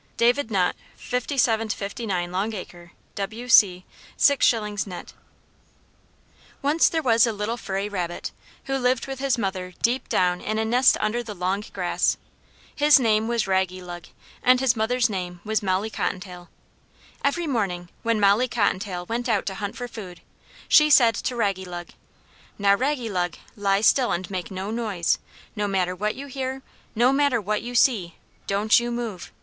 _(David 0.17 0.49
Nutt, 0.49 0.75
57 0.97 1.69
59 1.69 2.31
Long 2.31 2.53
Acre, 2.55 2.91
W.C. 3.13 3.85
6s. 4.17 4.87
net.)] 4.87 5.13
Once 6.63 6.89
there 6.89 7.03
was 7.03 7.27
a 7.27 7.31
little 7.31 7.55
furry 7.55 7.87
rabbit, 7.87 8.31
who 8.63 8.79
lived 8.79 9.05
with 9.05 9.19
his 9.19 9.37
mother 9.37 9.75
deep 9.83 10.09
down 10.09 10.41
in 10.41 10.57
a 10.57 10.65
nest 10.65 10.97
under 10.99 11.21
the 11.21 11.35
long 11.35 11.63
grass. 11.71 12.17
His 12.75 12.99
name 12.99 13.27
was 13.27 13.45
Raggylug, 13.45 14.05
and 14.41 14.59
his 14.59 14.75
mother's 14.75 15.07
name 15.07 15.39
was 15.43 15.61
Molly 15.61 15.91
Cottontail. 15.91 16.49
Every 17.23 17.45
morning, 17.45 17.87
when 18.01 18.19
Molly 18.19 18.47
Cottontail 18.47 19.05
went 19.05 19.29
out 19.29 19.45
to 19.45 19.53
hunt 19.53 19.75
for 19.77 19.87
food, 19.87 20.21
she 20.67 20.89
said 20.89 21.13
to 21.13 21.35
Raggylug, 21.35 21.89
"Now, 22.57 22.75
Raggylug, 22.75 23.35
lie 23.55 23.81
still, 23.81 24.11
and 24.11 24.27
make 24.31 24.49
no 24.49 24.71
noise. 24.71 25.19
No 25.55 25.67
matter 25.67 25.95
what 25.95 26.15
you 26.15 26.25
hear, 26.25 26.63
no 26.95 27.13
matter 27.13 27.39
what 27.39 27.61
you 27.61 27.75
see, 27.75 28.15
don't 28.47 28.79
you 28.79 28.89
move. 28.89 29.31